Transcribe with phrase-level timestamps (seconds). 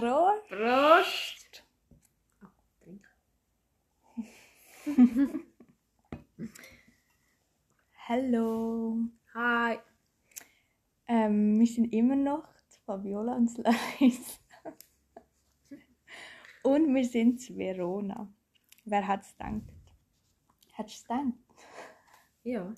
[0.00, 0.48] Prost!
[0.48, 1.62] Prost!
[8.08, 8.96] Hallo!
[9.34, 9.78] Hi!
[11.06, 12.48] Ähm, wir sind immer noch
[12.86, 14.40] Fabiola und Leis.
[16.62, 18.26] und wir sind zu Verona.
[18.86, 19.60] Wer hat es gedacht?
[20.72, 21.34] Hättest du es gedacht?
[22.42, 22.72] Ja,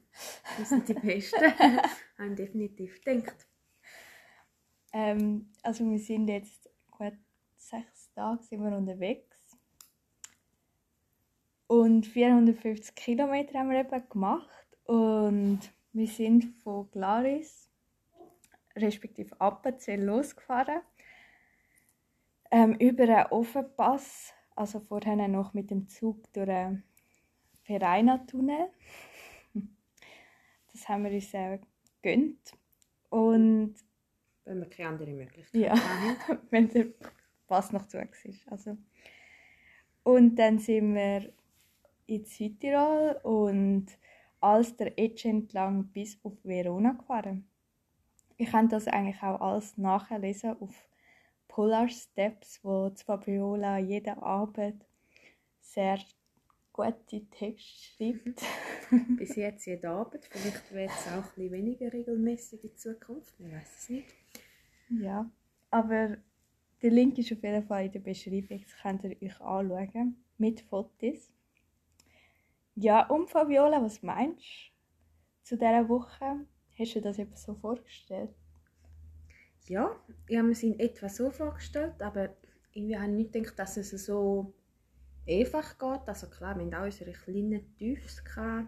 [0.56, 1.38] wir sind die Besten.
[2.18, 3.46] Haben definitiv gedacht.
[4.92, 6.71] Ähm, also wir sind jetzt
[7.10, 7.18] gut
[7.56, 9.56] sechs Tage sind wir unterwegs.
[11.66, 14.66] Und 450 Kilometer haben wir eben gemacht.
[14.84, 15.60] Und
[15.92, 17.70] wir sind von Glaris,
[18.76, 20.82] respektive Appenzell, losgefahren.
[22.50, 26.84] Ähm, über einen Ofenpass, also vorher noch mit dem Zug durch den
[27.62, 28.70] Vereina-Tunnel.
[30.74, 31.58] Das haben wir uns äh,
[32.00, 32.54] gegönnt.
[33.10, 33.74] Und
[34.44, 36.40] Wenn wir keine andere Möglichkeit ja, haben.
[36.50, 36.86] wenn der
[37.46, 38.08] Pass noch zu war.
[38.46, 38.76] Also.
[40.02, 41.32] Und dann sind wir
[42.06, 43.86] in Südtirol und
[44.40, 47.48] alles der Edge entlang bis auf Verona gefahren.
[48.36, 50.74] Ich kann das eigentlich auch alles nachlesen auf
[51.46, 54.84] Polar Steps, wo Fabiola jeden Abend
[55.60, 55.98] sehr
[56.72, 58.42] gute Texte schreibt.
[59.18, 60.24] Bis jetzt jeden Abend.
[60.30, 63.34] Vielleicht wird es auch ein bisschen weniger regelmäßig in Zukunft.
[63.38, 64.14] Ich weiß es nicht.
[64.88, 65.30] Ja,
[65.70, 66.16] aber
[66.82, 68.60] der Link ist auf jeden Fall in der Beschreibung.
[68.60, 70.16] Das könnt ihr euch anschauen.
[70.38, 71.30] Mit Fotos.
[72.74, 76.46] Ja, und Fabiola, was meinst du zu dieser Woche?
[76.78, 78.30] Hast du das eben so vorgestellt?
[79.68, 79.94] Ja,
[80.26, 82.34] ich habe mir es in etwa so vorgestellt, aber
[82.72, 84.54] irgendwie habe ich nicht gedacht, dass es so
[85.28, 86.08] einfach geht.
[86.08, 88.66] Also klar, wir haben auch unsere kleinen Tiefs was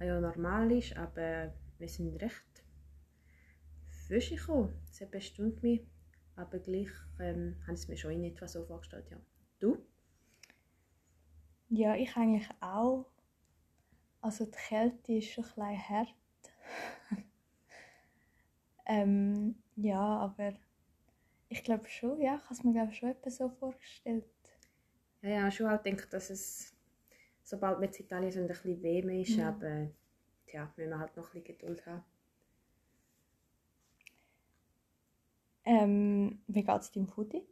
[0.00, 2.64] ja normal ist, aber wir sind recht
[4.06, 4.74] frisch gekommen.
[5.00, 5.86] Hat bestimmt mich,
[6.36, 9.18] aber gleich ähm, habe ich mir schon in etwa so vorgestellt, ja.
[9.60, 9.78] Du?
[11.68, 13.06] Ja, ich eigentlich auch.
[14.20, 16.14] Also die Kälte ist schon ein hart.
[18.86, 20.54] ähm, ja, aber
[21.48, 24.24] ich glaube schon, ja, ich habe es mir glaube schon etwas so vorgestellt.
[25.24, 26.74] Ja, ja, schon auch gedacht, dass es,
[27.42, 29.48] sobald wir in Italien sind, ein bisschen weh ist, Ja.
[29.48, 29.88] aber
[30.46, 32.04] tja, müssen wir halt noch ein bisschen Geduld haben.
[35.64, 37.42] Ähm, wie geht es deinem Foodie?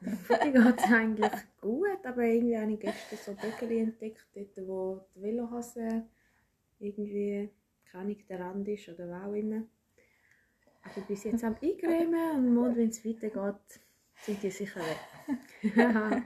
[0.00, 5.04] Mir geht es eigentlich gut, aber irgendwie habe ich gestern so Böckeli entdeckt, dort wo
[5.14, 6.04] die Velohase
[6.80, 7.50] irgendwie,
[7.84, 9.62] keine Ahnung, der Rand ist oder was auch immer.
[10.82, 13.80] Aber ich bin jetzt am Eingremen und morgen, wenn es weitergeht,
[14.24, 14.98] sind die sicher weg.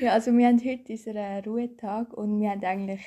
[0.00, 3.06] Ja, also wir haben heute unseren Ruhetag und wir haben eigentlich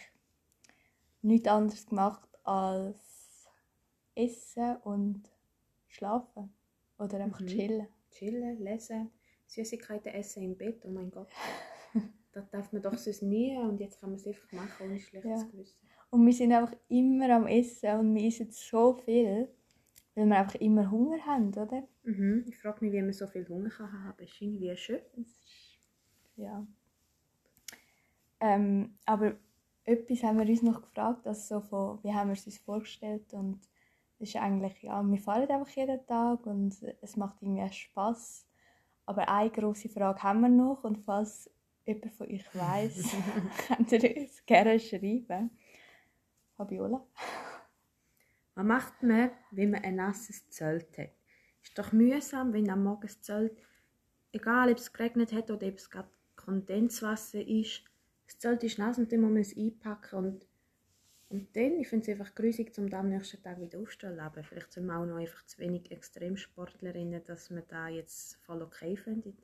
[1.22, 3.50] nichts anderes gemacht als
[4.16, 5.24] essen und
[5.88, 6.54] schlafen.
[6.98, 7.48] Oder einfach Mhm.
[7.48, 7.88] chillen.
[8.12, 9.10] Chillen, lesen,
[9.48, 11.28] Süßigkeiten essen im Bett, oh mein Gott.
[12.32, 15.42] Das darf man doch sonst nie und jetzt kann man es einfach machen ohne schlechtes
[15.42, 15.48] Ja.
[15.48, 15.78] Gewissen.
[16.10, 19.50] Und wir sind einfach immer am Essen und wir essen so viel,
[20.16, 21.84] weil wir einfach immer Hunger haben, oder?
[22.04, 22.46] Mhm.
[22.48, 24.18] Ich frage mich, wie man so viel Hunger kann haben.
[24.18, 25.02] Es ist irgendwie schön.
[25.16, 25.80] Das ist,
[26.36, 26.66] ja.
[28.40, 29.36] Ähm, aber
[29.86, 33.34] etwas haben wir uns noch gefragt, also so von, wie haben wir es uns vorgestellt
[33.34, 33.60] und
[34.20, 38.48] es ist eigentlich, ja, wir fahren einfach jeden Tag und es macht irgendwie Spaß.
[39.06, 41.50] Aber eine große Frage haben wir noch und falls
[41.86, 43.16] jemand von euch weiß,
[43.68, 45.50] könnt ihr uns gerne schreiben.
[46.56, 47.06] Fabiola?
[48.56, 51.12] Was macht man, wenn man ein nasses Zelt hat?
[51.64, 53.58] Ist doch mühsam, wenn am Morgen das Zelt,
[54.32, 57.84] egal ob es geregnet hat oder ob es gerade Kondenswasser ist,
[58.28, 60.48] das Zelt ist nass und dann muss man es einpacken und,
[61.30, 64.20] und dann, ich finde es einfach grusig, um am nächsten Tag wieder aufzustellen.
[64.20, 68.62] Aber vielleicht sind wir auch noch einfach zu wenig Extremsportlerinnen, dass wir da jetzt voll
[68.62, 69.36] okay finden.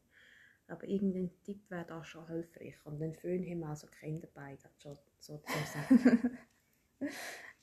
[0.68, 2.76] Aber irgendein Tipp wäre da schon hilfreich.
[2.84, 6.38] Und den Föhn haben wir also keinen dabei, das schon so zu sagen.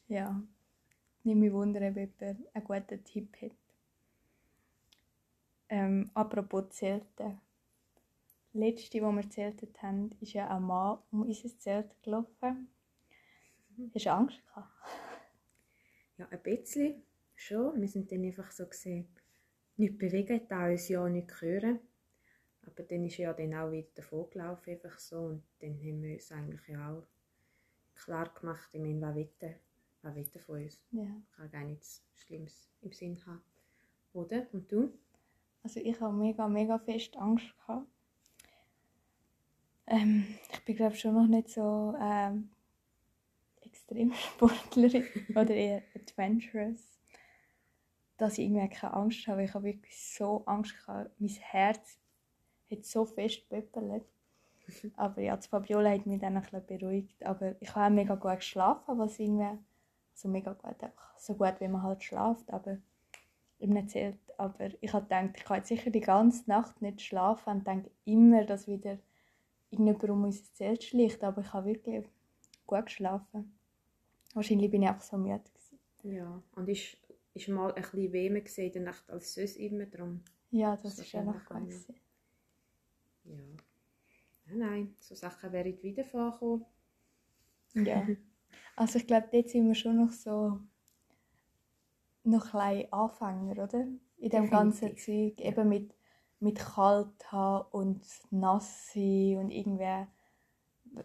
[0.09, 0.41] Ja.
[1.27, 3.51] Nicht mich wundern, ob jemand einen guten Tipp hat.
[5.69, 7.41] Ähm, apropos Zelten.
[8.45, 12.69] Das letzte, wo wir zeltet haben, ist ja ein Mann um unser Zelt gelaufen.
[13.93, 14.71] Hast du Angst gehabt?
[16.17, 17.03] Ja, ein bisschen
[17.35, 17.81] schon.
[17.81, 19.09] Wir sind dann einfach so gesehen,
[19.79, 21.81] nicht bewegen, da uns ja nicht hören.
[22.65, 25.19] Aber dann ist er ja dann auch wieder davon gelaufen, einfach so.
[25.23, 27.03] Und dann haben wir uns eigentlich ja auch
[27.97, 29.17] klar gemacht, ich meine, was
[30.15, 30.83] was will er von uns?
[30.91, 31.07] Ja.
[31.37, 33.43] Kann gar nichts Schlimmes im Sinn haben.
[34.13, 34.47] Oder?
[34.53, 34.91] Und du?
[35.63, 37.87] Also ich habe mega, mega fest Angst gehabt.
[39.89, 42.51] Ähm, ich bin glaube schon noch nicht so ähm,
[43.63, 46.99] Extremsportlerin oder eher adventurous,
[48.17, 49.45] dass ich irgendwie keine Angst habe.
[49.45, 51.11] Ich habe wirklich so Angst gehabt.
[51.21, 51.99] Mein Herz
[52.71, 54.05] hat so fest pöppelt.
[54.97, 57.25] Aber ja, die Fabiola hat mich dann ein bisschen beruhigt.
[57.25, 59.59] Aber ich habe auch mega gut geschlafen, was irgendwie
[60.17, 62.79] so mega gut, einfach so gut, wie man halt schlaft, aber
[63.59, 64.19] nicht Zelt.
[64.39, 67.91] Aber ich habe gedacht, ich kann jetzt sicher die ganze Nacht nicht schlafen und denke
[68.05, 68.99] immer, dass wieder
[69.71, 71.23] irgendjemand um unser Zelt schlicht.
[71.23, 72.07] Aber ich habe wirklich
[72.67, 73.59] gut geschlafen.
[74.35, 75.41] Wahrscheinlich bin ich einfach so müde.
[75.41, 76.17] Gewesen.
[76.17, 76.97] Ja, und ist,
[77.35, 80.23] ist mal ein bisschen wehmer in der Nacht als sonst immer drum.
[80.51, 81.73] Ja, das, Das ist ja noch gut.
[83.25, 83.39] Ja.
[84.49, 86.65] Nein, nein, so Sachen wären wieder vorkommen.
[87.75, 88.07] Ja.
[88.77, 90.61] Also ich glaube, dort sind wir schon noch so
[92.25, 93.87] noch ein bisschen Anfänger, oder?
[94.19, 95.95] In dem ganzen Zeug, eben mit,
[96.41, 100.07] mit kalt haben und nass sein und irgendwie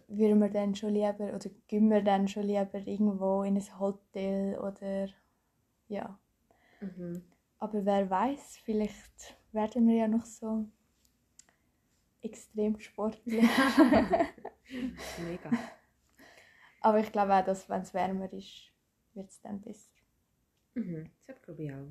[0.08, 4.58] würden wir dann schon lieber, oder gehen wir dann schon lieber irgendwo in ein Hotel
[4.58, 5.08] oder
[5.88, 6.18] ja.
[6.80, 7.22] Mhm.
[7.58, 10.66] Aber wer weiß, vielleicht werden wir ja noch so
[12.22, 13.42] extrem sportlich.
[15.24, 15.50] Mega.
[16.82, 18.72] Aber ich glaube auch, dass wenn es wärmer ist,
[19.14, 19.90] wird es dann besser.
[20.74, 21.10] Mhm.
[21.26, 21.88] Das glaube ich auch.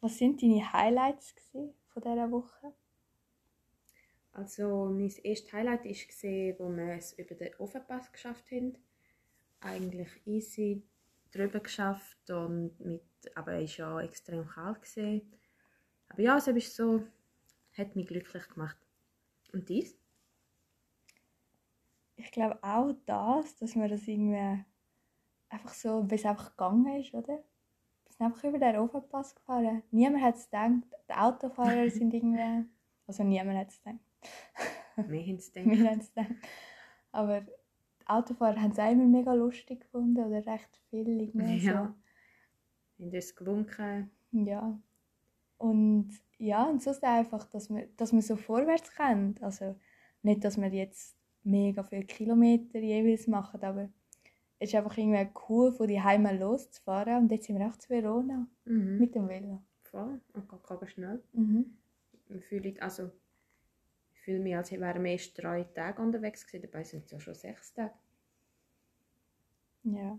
[0.00, 1.72] Was sind deine Highlights von
[2.02, 2.72] dieser Woche?
[4.32, 8.76] Also mein erstes Highlight war, wo wir es über den Ofenpass geschafft haben.
[9.60, 10.82] Eigentlich easy
[11.30, 13.02] drüber geschafft und mit,
[13.34, 14.82] aber es war ja extrem kalt.
[14.82, 15.32] Gewesen.
[16.08, 17.04] Aber ja, es ist so,
[17.76, 18.78] hat mich glücklich gemacht.
[19.52, 19.99] Und dies?
[22.22, 24.62] Ich glaube auch das, dass man das irgendwie
[25.48, 27.42] einfach so, wie es einfach gegangen ist, oder?
[28.04, 29.82] Wir sind einfach über den Ofenpass gefahren.
[29.90, 30.84] Niemand hat es gedacht.
[31.08, 32.66] Die Autofahrer sind irgendwie...
[33.06, 34.00] Also niemand hat es gedacht.
[35.08, 35.78] Wir haben es gedacht.
[35.78, 36.34] Wir haben es gedacht.
[37.12, 41.94] Aber die Autofahrer haben es auch immer mega lustig gefunden, oder recht viel irgendwie Ja.
[42.98, 44.10] Wir haben uns gewunken.
[44.30, 44.38] so.
[44.38, 44.78] Ja.
[45.58, 49.42] Und ja, und sonst einfach, dass man, dass man so vorwärts kommt.
[49.42, 49.76] Also
[50.22, 53.88] nicht, dass wir jetzt mega viele Kilometer jeweils machen, aber
[54.58, 57.22] es ist einfach irgendwie cool, von die Heime loszufahren.
[57.22, 58.98] Und jetzt sind wir auch zu Verona Mhm.
[58.98, 59.62] mit dem Velo.
[59.84, 60.20] Voll.
[60.34, 61.22] Und geht schnell.
[61.32, 61.76] Mhm.
[62.28, 63.10] Ich fühle, also,
[64.12, 66.68] ich fühle mich, als wären wir erst drei Tage unterwegs gewesen.
[66.70, 67.94] Dabei sind es ja schon sechs Tage.
[69.84, 70.18] Ja.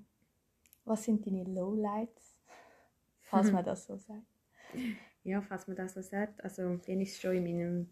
[0.86, 2.36] Was sind deine Lowlights?
[3.22, 4.26] Falls man das so sagt.
[5.24, 6.44] Ja, falls man das so sagt.
[6.44, 7.90] Also, den ich schon in meinem,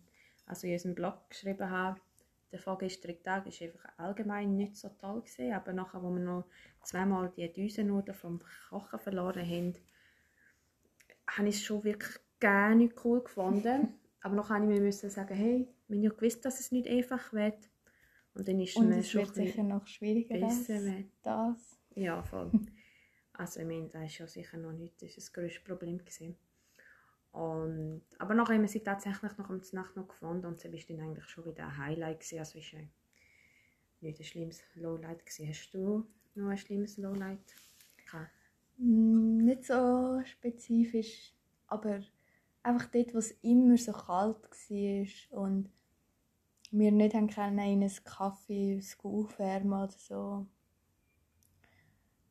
[0.48, 2.02] also in unserem Blog geschrieben habe,
[2.51, 6.46] der vorgestrige Tag war einfach allgemein nicht so toll gewesen, aber nachher, wo wir noch
[6.84, 9.74] zweimal die Düsennudeln vom Kochen verloren haben,
[11.30, 13.90] habe ich es schon wirklich gar nicht cool gefunden.
[14.22, 17.69] aber nachher habe ich mir sagen, hey, haben ja gewusst, dass es nicht einfach wird.
[18.34, 21.12] Und dann ist Und es schon wird sicher noch schwieriger als besser werden.
[21.24, 21.80] das.
[21.95, 22.52] Ja, voll.
[23.34, 26.36] Also ich meine, das ist ja sicher noch nicht das, ist das grösste Problem gewesen.
[27.31, 30.80] Und, aber nachher haben wir sie tatsächlich noch am Nacht noch gefunden und sie war
[30.88, 32.40] dann eigentlich schon wieder ein Highlight gewesen.
[32.40, 32.81] Also es war
[34.02, 35.48] nicht ein schlimmes Lowlight gewesen.
[35.50, 37.56] Hast du noch ein schlimmes Lowlight
[37.98, 38.31] gehabt?
[38.78, 41.34] Mm, Nicht so spezifisch,
[41.68, 42.02] aber
[42.64, 45.70] einfach dort, wo es immer so kalt war und
[46.72, 50.46] wir nicht haben können in einen Kaffee aufwärmen oder so.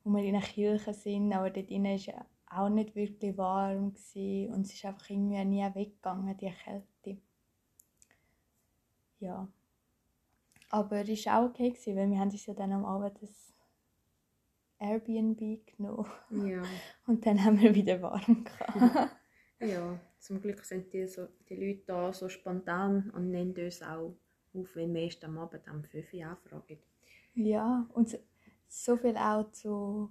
[0.05, 3.93] Wo wir in einer Kirche sind, aber dort innen war ja auch nicht wirklich warm
[3.93, 7.21] gewesen und es ist einfach irgendwie nie weggegangen, die Kälte.
[9.21, 9.49] Ja.
[10.71, 13.55] Aber es war auch okay, gewesen, weil wir haben uns ja dann am Abend das
[14.79, 16.07] Airbnb genommen.
[16.31, 16.63] Ja.
[17.07, 19.17] Und dann haben wir wieder warm gehabt.
[19.61, 24.15] ja, zum Glück sind die, so, die Leute da so spontan und nennen uns auch
[24.55, 26.79] auf, wenn wir erst am Abend am 5 Uhr anfragen.
[27.35, 28.19] ja, und so,
[28.69, 30.11] so viel auch zu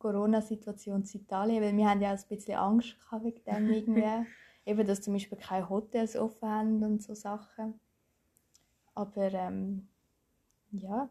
[0.00, 4.26] Corona-Situation in Italien, weil wir haben ja auch ein bisschen Angst gehabt wegen dem irgendwie.
[4.66, 7.80] Eben, dass zum Beispiel keine Hotels offen haben und so Sachen.
[8.94, 9.88] Aber ähm,
[10.72, 11.08] ja,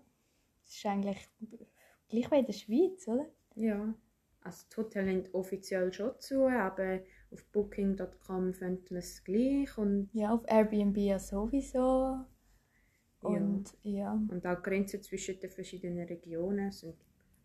[0.66, 1.30] es ist eigentlich
[2.10, 3.26] gleich wie in der Schweiz, oder?
[3.56, 3.94] Ja,
[4.42, 7.00] also die Hotels sind offiziell schon zu, aber
[7.32, 12.26] auf booking.com findet man es gleich und, Ja, auf Airbnb ja sowieso.
[13.22, 16.96] Und ja, und auch Grenzen zwischen den verschiedenen Regionen sind,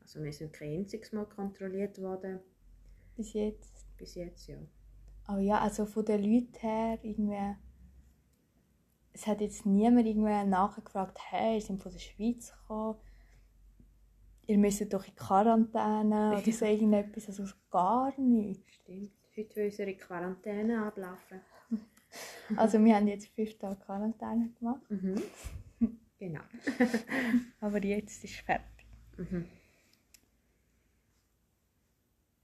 [0.04, 2.38] also wir sind kein einziges Mal kontrolliert worden,
[3.16, 3.84] bis jetzt.
[3.98, 4.56] bis jetzt, ja.
[5.26, 7.56] Aber ja, also von den Leuten her, irgendwie,
[9.12, 12.98] es hat jetzt niemand irgendwie nachgefragt, hey, ihr seid von der Schweiz gekommen,
[14.46, 18.70] ihr müsst doch in Quarantäne oder so irgendetwas, also gar nichts.
[18.74, 19.10] Stimmt.
[19.36, 21.40] Heute will unsere Quarantäne ablaufen.
[22.56, 25.20] Also wir haben jetzt fünf Tage Quarantäne gemacht, Mhm.
[26.18, 26.42] genau.
[27.60, 28.86] aber jetzt ist es fertig.
[29.16, 29.46] Mhm.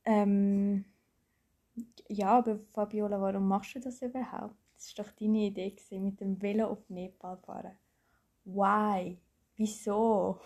[0.04, 0.84] Ähm,
[2.08, 4.56] ja, aber Fabiola, warum machst du das überhaupt?
[4.76, 7.76] Das war doch deine Idee, gewesen, mit dem Velo auf Nepal fahren.
[8.44, 9.18] Why?
[9.56, 10.40] Wieso?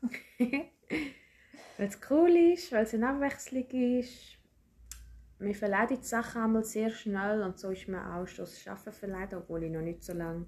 [0.38, 4.38] weil es cool ist, weil es eine Abwechslung ist.
[5.38, 8.92] Man verleidet die Sachen einmal sehr schnell und so ist man auch schon das Arbeiten
[8.92, 10.46] verleidet, obwohl ich noch nicht so lange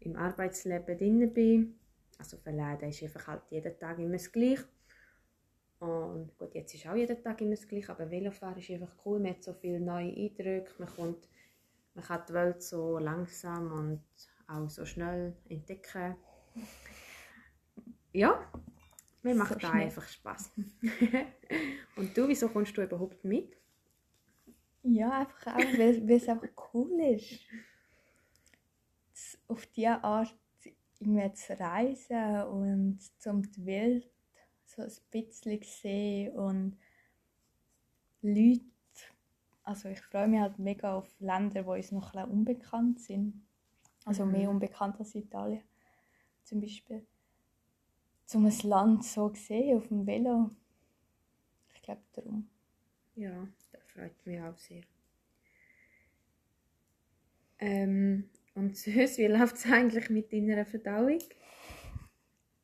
[0.00, 1.78] im Arbeitsleben drin bin.
[2.18, 4.64] Also verleiden ist einfach halt jeden Tag immer das Gleiche.
[5.78, 9.18] Und gut, jetzt ist auch jeden Tag immer das Gleiche, aber Velofahren ist einfach cool,
[9.18, 11.28] man hat so viele neue Eindrücke, man, kommt,
[11.94, 14.02] man kann die Welt so langsam und
[14.48, 16.16] auch so schnell entdecken.
[18.12, 18.50] Ja,
[19.22, 20.52] mir macht so da einfach Spaß.
[21.96, 23.56] und du, wieso kommst du überhaupt mit?
[24.82, 27.40] Ja, einfach auch, weil, es einfach cool ist.
[29.48, 30.34] auf diese Art
[31.00, 34.15] irgendwie zu reisen und zum die Welt
[34.76, 36.78] so ein bisschen sehen und
[38.22, 38.64] Leute,
[39.62, 43.42] also ich freue mich halt mega auf Länder, die uns noch ein unbekannt sind.
[44.04, 44.32] Also mhm.
[44.32, 45.62] mehr unbekannt als Italien
[46.44, 47.04] zum Beispiel.
[48.24, 50.50] Zum ein Land so sehen auf dem Velo.
[51.74, 52.48] Ich glaube darum.
[53.14, 54.82] Ja, das freut mich auch sehr.
[57.58, 61.18] Ähm, und sonst, wie läuft es eigentlich mit deiner Verdauung?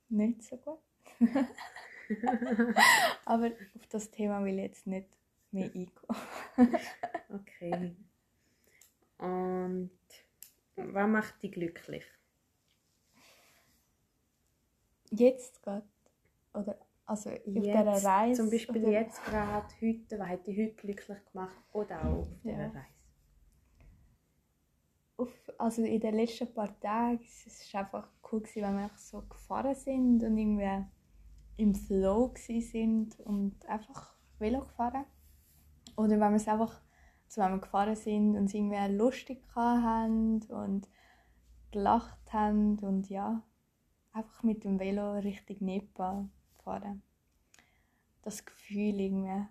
[0.09, 0.79] Nicht so gut.
[3.25, 5.09] Aber auf das Thema will ich jetzt nicht
[5.51, 5.91] mehr eingehen.
[7.29, 7.95] okay.
[9.19, 9.91] Und
[10.77, 12.05] was macht dich glücklich?
[15.11, 15.87] Jetzt gerade?
[16.55, 18.43] Oder also auf jetzt, dieser Reise?
[18.43, 18.93] Zum Beispiel oder?
[18.93, 21.57] jetzt gerade, heute, was hat dich heute glücklich gemacht?
[21.73, 22.67] Oder auch auf dieser ja.
[22.67, 22.87] Reise?
[25.19, 29.23] Auf, also in den letzten paar Tagen es ist einfach cool gewesen, wenn wir so
[29.23, 30.85] gefahren sind und irgendwie
[31.63, 35.05] im Flow sind und einfach Velo gefahren.
[35.97, 36.81] Oder wenn wir es einfach,
[37.37, 40.89] wenn wir gefahren sind und es irgendwie lustig haben und
[41.71, 43.43] gelacht haben und ja,
[44.13, 46.29] einfach mit dem Velo Richtung Nepal
[46.65, 47.03] fahren.
[48.23, 49.47] Das Gefühl irgendwie,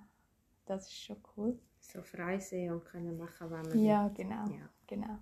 [0.66, 1.60] das ist schon cool.
[1.80, 4.70] So frei sein und können machen, was man Ja, genau, ja.
[4.86, 5.18] genau.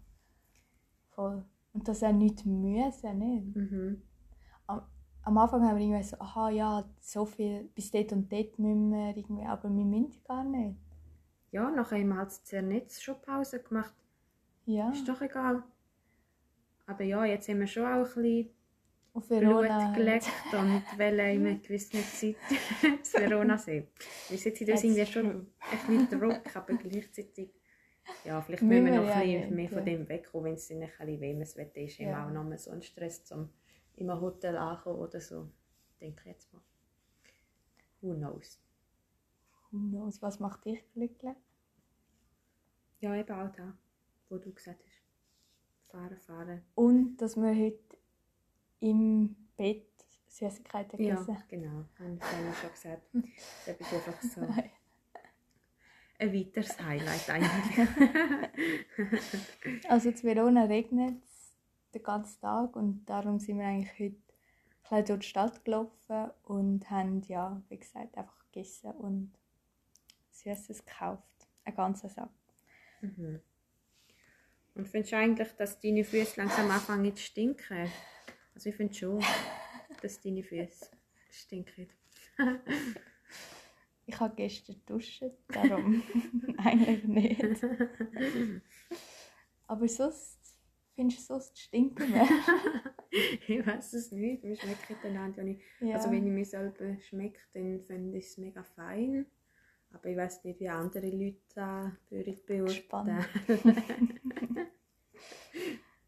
[1.11, 1.45] Voll.
[1.73, 3.55] Und das auch nicht müssen, nicht?
[3.55, 4.08] Mhm
[5.23, 8.91] am Anfang haben wir irgendwie so, aha, ja, so viel, bis dort und dort müssen
[8.91, 10.77] wir irgendwie, aber wir müssen gar nicht.
[11.51, 13.93] Ja, nachher haben wir halt nicht schon Pause gemacht.
[14.65, 14.91] Ja.
[14.91, 15.63] Ist doch egal.
[16.85, 18.49] Aber ja, jetzt haben wir schon auch ein bisschen
[19.13, 22.35] auf Verona Blut gelegt und wollen in einer gewissen Zeit
[22.99, 23.87] das Verona sehen.
[24.29, 25.47] Wir sitzen da irgendwie schon ein
[25.87, 27.49] bisschen Druck, aber gleichzeitig
[28.25, 31.21] ja, vielleicht müssen wir noch ein bisschen mehr von dem wegkommen, wenn es ein bisschen
[31.21, 31.97] wärmeres Wetter ist.
[31.99, 32.25] Ja.
[32.25, 33.49] auch noch so ein Stress zum
[33.99, 35.49] in einem Hotel ankommen oder so.
[35.99, 36.61] Denke ich jetzt mal.
[38.01, 38.59] Who knows?
[39.71, 40.21] Who knows?
[40.21, 41.35] Was macht dich glücklich?
[43.01, 43.77] Ja, eben auch da,
[44.29, 45.91] wo du gesagt hast.
[45.91, 46.61] Fahren, fahren.
[46.75, 47.97] Und dass wir heute
[48.79, 49.87] im Bett
[50.27, 51.85] Süßigkeiten gegessen Ja, genau.
[51.97, 53.01] Habe ich vorhin schon gesagt.
[53.65, 54.41] Das ist einfach so
[56.19, 57.87] ein weiteres Highlight eigentlich.
[59.89, 61.23] also in Verona regnet
[61.93, 64.13] den ganzen Tag und darum sind wir eigentlich
[64.89, 69.31] heute durch die Stadt gelaufen und haben, ja, wie gesagt, einfach gegessen und
[70.31, 71.23] Süßes gekauft.
[71.63, 72.29] Ein ganzer Sack.
[73.01, 73.41] Mhm.
[74.75, 77.91] Und findest du eigentlich, dass deine Füße langsam anfangen zu stinken?
[78.55, 79.19] Also ich finde schon,
[80.01, 80.91] dass deine Füße
[81.31, 81.89] stinken.
[84.05, 86.01] ich habe gestern duschen, darum
[86.57, 87.65] eigentlich nicht.
[89.67, 90.38] Aber sonst
[90.99, 92.13] Findest du so stinken
[93.47, 94.43] Ich weiß es nicht.
[94.43, 95.61] Wir schmecken einander nicht.
[95.79, 95.95] Ja.
[95.95, 99.25] Also wenn ich mich selber schmecke, dann finde ich es mega fein.
[99.93, 103.25] Aber ich weiß nicht, wie andere Leute da beurteilen.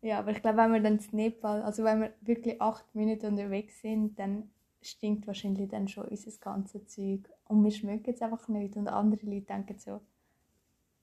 [0.01, 3.27] ja, aber ich glaube, wenn wir dann zu Nepal, also wenn wir wirklich acht Minuten
[3.27, 7.29] unterwegs sind, dann stinkt wahrscheinlich dann schon unser ganzes Zeug.
[7.45, 8.75] Und wir schmecken es einfach nicht.
[8.75, 10.01] Und andere Leute denken so,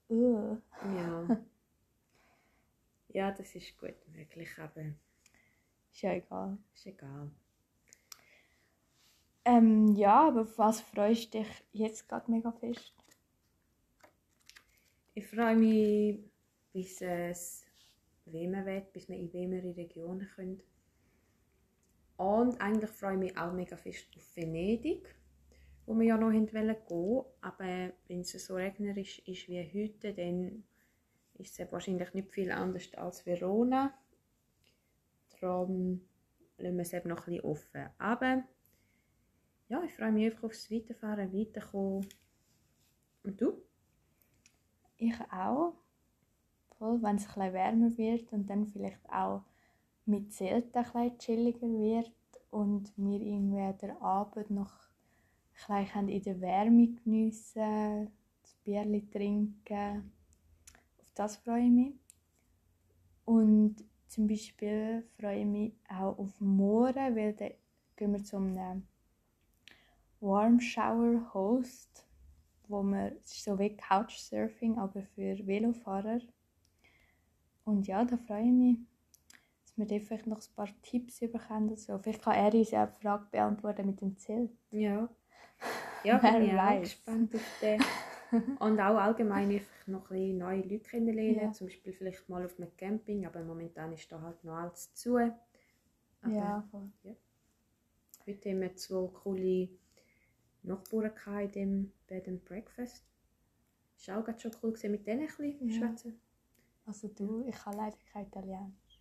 [0.09, 0.61] Ugh.
[0.95, 1.37] Ja.
[3.09, 4.81] Ja, das ist gut möglich, aber
[5.91, 6.57] ist ja egal.
[6.73, 7.31] Ist egal.
[9.45, 12.93] Ähm, ja, aber auf was freust du dich jetzt gerade mega fest?
[15.15, 16.19] Ich freue mich,
[16.71, 17.65] bis es
[18.25, 20.61] wärmer wird, bis wir in wärmere Regionen können.
[22.17, 25.15] Und eigentlich freue ich mich auch mega fest auf Venedig,
[25.85, 27.25] wo wir ja noch gehen wollen.
[27.41, 30.63] Aber wenn es so regnerisch ist wie heute, dann
[31.39, 33.93] ist es wahrscheinlich nicht viel anders als Verona.
[35.39, 36.01] Darum
[36.57, 37.89] lassen wir es eben noch ein bisschen offen.
[37.97, 38.43] Aber
[39.69, 42.07] ja, ich freue mich einfach aufs Weiterfahren, Weiterkommen.
[43.23, 43.61] Und du?
[44.97, 45.73] Ich auch.
[46.77, 49.43] voll, wenn es ein bisschen wärmer wird und dann vielleicht auch
[50.05, 52.11] mit Zelten ein bisschen chilliger wird
[52.49, 54.71] und wir irgendwie den Abend noch
[55.67, 58.09] ein in der Wärme geniessen,
[58.41, 60.11] das Bierli trinken.
[61.19, 61.93] Das freue ich mich.
[63.25, 63.75] Und
[64.07, 67.51] zum Beispiel freue ich mich auch auf morgen, weil dann
[67.97, 68.87] gehen wir zu einem
[70.21, 72.07] Warm Shower Host,
[72.69, 76.21] wo man, es ist so wie Couchsurfing, aber für Velofahrer.
[77.65, 78.77] Und ja, da freue ich mich,
[79.75, 81.75] dass wir vielleicht noch ein paar Tipps bekommen.
[81.75, 81.99] So.
[81.99, 84.51] Vielleicht kann er uns ja eine Frage beantworten mit dem Zelt.
[84.71, 85.09] Ja.
[86.01, 87.83] Ja, bin ich auch gespannt auf den.
[88.59, 91.41] Und auch allgemein einfach noch ein neue Leute kennenlernen.
[91.41, 91.51] Ja.
[91.51, 95.17] Zum Beispiel vielleicht mal auf einem Camping, aber momentan ist da halt noch alles zu.
[95.17, 96.89] Aber ja, voll.
[98.27, 99.69] heute haben wir zwei coole
[100.63, 101.11] Nachbarn
[101.45, 103.03] in dem Bed and Breakfast.
[104.07, 105.75] War auch gerade schon cool, gewesen, mit denen ein bisschen Ja.
[105.77, 106.19] schwätzen.
[106.85, 108.99] Also du, ich kann leider kein Italienisch.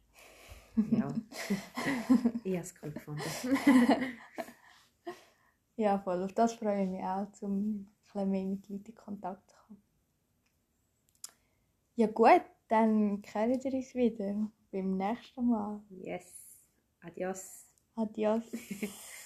[0.90, 1.08] Ja.
[2.44, 3.22] ich habe es cool gefunden.
[5.76, 6.22] Ja, voll.
[6.24, 9.82] Auf das freue ich mich auch, um ein bisschen mehr mit Leuten in Kontakt kommen.
[11.96, 15.80] Ja gut, dann kehren wir uns wieder beim nächsten Mal.
[15.90, 16.64] Yes.
[17.00, 17.66] Adios.
[17.96, 18.44] Adios.